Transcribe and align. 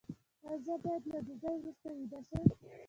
ایا 0.47 0.55
زه 0.65 0.73
باید 0.83 1.03
له 1.11 1.19
ډوډۍ 1.27 1.55
وروسته 1.59 1.87
ویده 1.95 2.19
شم؟ 2.27 2.43